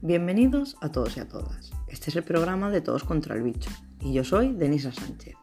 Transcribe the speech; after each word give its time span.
Bienvenidos 0.00 0.76
a 0.80 0.92
todos 0.92 1.16
y 1.16 1.20
a 1.20 1.26
todas. 1.26 1.72
Este 1.88 2.10
es 2.10 2.16
el 2.16 2.22
programa 2.22 2.70
de 2.70 2.80
Todos 2.80 3.02
contra 3.02 3.34
el 3.34 3.42
Bicho 3.42 3.68
y 4.00 4.12
yo 4.12 4.22
soy 4.22 4.52
Denisa 4.52 4.92
Sánchez. 4.92 5.34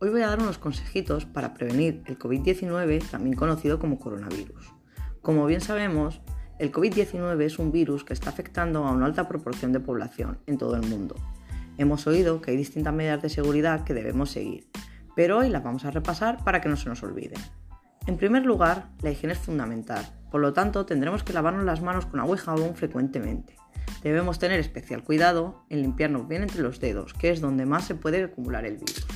Hoy 0.00 0.10
voy 0.10 0.22
a 0.22 0.26
dar 0.26 0.40
unos 0.40 0.58
consejitos 0.58 1.26
para 1.26 1.54
prevenir 1.54 2.02
el 2.06 2.18
COVID-19, 2.18 3.08
también 3.08 3.36
conocido 3.36 3.78
como 3.78 4.00
coronavirus. 4.00 4.74
Como 5.22 5.46
bien 5.46 5.60
sabemos, 5.60 6.22
el 6.58 6.72
COVID-19 6.72 7.40
es 7.44 7.60
un 7.60 7.70
virus 7.70 8.02
que 8.02 8.12
está 8.12 8.30
afectando 8.30 8.84
a 8.84 8.90
una 8.90 9.06
alta 9.06 9.28
proporción 9.28 9.72
de 9.72 9.78
población 9.78 10.40
en 10.48 10.58
todo 10.58 10.74
el 10.74 10.82
mundo. 10.88 11.14
Hemos 11.78 12.08
oído 12.08 12.40
que 12.40 12.50
hay 12.50 12.56
distintas 12.56 12.92
medidas 12.92 13.22
de 13.22 13.28
seguridad 13.28 13.84
que 13.84 13.94
debemos 13.94 14.32
seguir, 14.32 14.66
pero 15.14 15.38
hoy 15.38 15.50
las 15.50 15.62
vamos 15.62 15.84
a 15.84 15.92
repasar 15.92 16.42
para 16.42 16.60
que 16.60 16.68
no 16.68 16.76
se 16.76 16.88
nos 16.88 17.04
olviden. 17.04 17.40
En 18.08 18.16
primer 18.16 18.44
lugar, 18.44 18.88
la 19.02 19.12
higiene 19.12 19.34
es 19.34 19.38
fundamental, 19.38 20.04
por 20.32 20.40
lo 20.40 20.52
tanto 20.52 20.84
tendremos 20.84 21.22
que 21.22 21.32
lavarnos 21.32 21.64
las 21.64 21.80
manos 21.80 22.06
con 22.06 22.18
agua 22.18 22.34
y 22.34 22.40
jabón 22.40 22.74
frecuentemente. 22.74 23.54
Debemos 24.02 24.38
tener 24.38 24.60
especial 24.60 25.02
cuidado 25.04 25.64
en 25.68 25.82
limpiarnos 25.82 26.26
bien 26.26 26.42
entre 26.42 26.62
los 26.62 26.80
dedos, 26.80 27.14
que 27.14 27.30
es 27.30 27.40
donde 27.40 27.66
más 27.66 27.84
se 27.84 27.94
puede 27.94 28.24
acumular 28.24 28.64
el 28.64 28.78
virus. 28.78 29.06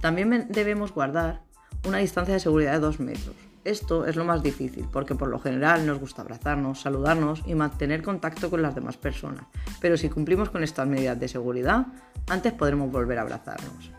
También 0.00 0.48
debemos 0.50 0.92
guardar 0.92 1.42
una 1.86 1.98
distancia 1.98 2.34
de 2.34 2.40
seguridad 2.40 2.72
de 2.72 2.80
2 2.80 3.00
metros. 3.00 3.34
Esto 3.64 4.04
es 4.04 4.14
lo 4.14 4.24
más 4.26 4.42
difícil 4.42 4.86
porque 4.92 5.14
por 5.14 5.28
lo 5.28 5.38
general 5.38 5.86
nos 5.86 5.98
gusta 5.98 6.22
abrazarnos, 6.22 6.82
saludarnos 6.82 7.42
y 7.46 7.54
mantener 7.54 8.02
contacto 8.02 8.50
con 8.50 8.60
las 8.60 8.74
demás 8.74 8.98
personas, 8.98 9.46
pero 9.80 9.96
si 9.96 10.10
cumplimos 10.10 10.50
con 10.50 10.62
estas 10.62 10.86
medidas 10.86 11.18
de 11.18 11.28
seguridad, 11.28 11.86
antes 12.28 12.52
podremos 12.52 12.92
volver 12.92 13.18
a 13.18 13.22
abrazarnos. 13.22 13.90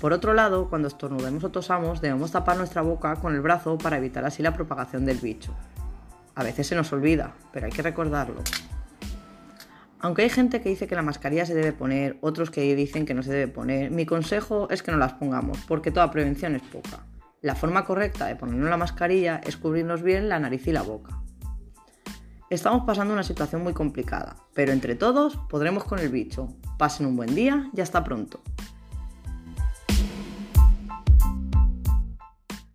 Por 0.00 0.12
otro 0.14 0.32
lado, 0.32 0.68
cuando 0.70 0.88
estornudemos 0.88 1.44
o 1.44 1.50
tosamos, 1.50 2.00
debemos 2.00 2.32
tapar 2.32 2.56
nuestra 2.56 2.82
boca 2.82 3.16
con 3.16 3.34
el 3.34 3.42
brazo 3.42 3.76
para 3.78 3.98
evitar 3.98 4.24
así 4.24 4.42
la 4.42 4.54
propagación 4.54 5.04
del 5.04 5.18
bicho. 5.18 5.54
A 6.34 6.42
veces 6.42 6.66
se 6.66 6.74
nos 6.74 6.92
olvida, 6.92 7.34
pero 7.52 7.66
hay 7.66 7.72
que 7.72 7.82
recordarlo. 7.82 8.42
Aunque 10.04 10.20
hay 10.20 10.28
gente 10.28 10.60
que 10.60 10.68
dice 10.68 10.86
que 10.86 10.94
la 10.94 11.00
mascarilla 11.00 11.46
se 11.46 11.54
debe 11.54 11.72
poner, 11.72 12.18
otros 12.20 12.50
que 12.50 12.76
dicen 12.76 13.06
que 13.06 13.14
no 13.14 13.22
se 13.22 13.32
debe 13.32 13.48
poner, 13.48 13.90
mi 13.90 14.04
consejo 14.04 14.68
es 14.68 14.82
que 14.82 14.92
no 14.92 14.98
las 14.98 15.14
pongamos, 15.14 15.56
porque 15.66 15.90
toda 15.90 16.10
prevención 16.10 16.54
es 16.54 16.60
poca. 16.60 17.06
La 17.40 17.54
forma 17.54 17.86
correcta 17.86 18.26
de 18.26 18.36
ponernos 18.36 18.68
la 18.68 18.76
mascarilla 18.76 19.40
es 19.46 19.56
cubrirnos 19.56 20.02
bien 20.02 20.28
la 20.28 20.38
nariz 20.38 20.66
y 20.66 20.72
la 20.72 20.82
boca. 20.82 21.22
Estamos 22.50 22.84
pasando 22.84 23.14
una 23.14 23.22
situación 23.22 23.62
muy 23.62 23.72
complicada, 23.72 24.36
pero 24.52 24.72
entre 24.72 24.94
todos 24.94 25.38
podremos 25.48 25.84
con 25.84 25.98
el 25.98 26.10
bicho. 26.10 26.48
Pasen 26.76 27.06
un 27.06 27.16
buen 27.16 27.34
día 27.34 27.70
y 27.74 27.80
hasta 27.80 28.04
pronto. 28.04 28.42